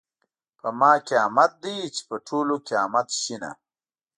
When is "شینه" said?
3.21-3.51